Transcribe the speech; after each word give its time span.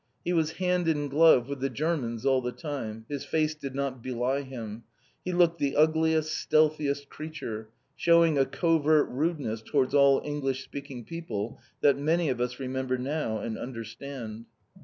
He 0.25 0.33
was 0.33 0.53
hand 0.53 0.87
in 0.87 1.09
glove 1.09 1.47
with 1.47 1.59
the 1.59 1.69
Germans 1.69 2.25
all 2.25 2.41
the 2.41 2.51
time, 2.51 3.05
his 3.07 3.23
face 3.23 3.53
did 3.53 3.75
not 3.75 4.01
belie 4.01 4.41
him; 4.41 4.81
he 5.23 5.31
looked 5.31 5.59
the 5.59 5.75
ugliest, 5.75 6.33
stealthiest 6.35 7.07
creature, 7.07 7.69
shewing 7.95 8.35
a 8.35 8.45
covert 8.47 9.07
rudeness 9.09 9.61
towards 9.61 9.93
all 9.93 10.19
English 10.25 10.63
speaking 10.63 11.05
people, 11.05 11.59
that 11.81 11.99
many 11.99 12.29
of 12.29 12.41
us 12.41 12.59
remember 12.59 12.97
now 12.97 13.37
and 13.37 13.59
understand. 13.59 14.45